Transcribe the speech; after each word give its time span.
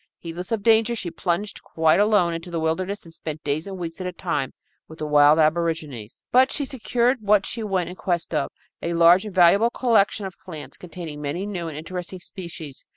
Heedless 0.17 0.51
of 0.51 0.63
danger, 0.63 0.95
she 0.95 1.11
plunged 1.11 1.61
quite 1.61 1.99
alone 1.99 2.33
into 2.33 2.49
the 2.49 2.59
wilderness 2.59 3.03
and 3.05 3.13
spent 3.13 3.43
days 3.43 3.67
and 3.67 3.77
weeks 3.77 4.01
at 4.01 4.07
a 4.07 4.11
time 4.11 4.51
with 4.87 4.97
the 4.97 5.05
wild 5.05 5.37
aborigines. 5.37 6.23
But 6.31 6.51
she 6.51 6.65
secured 6.65 7.21
what 7.21 7.45
she 7.45 7.61
went 7.61 7.87
in 7.87 7.95
quest 7.95 8.33
of, 8.33 8.51
a 8.81 8.95
large 8.95 9.25
and 9.25 9.35
valuable 9.35 9.69
collection 9.69 10.25
of 10.25 10.39
plants, 10.39 10.75
containing 10.75 11.21
many 11.21 11.45
new 11.45 11.67
and 11.67 11.77
interesting 11.77 12.19
species. 12.19 12.83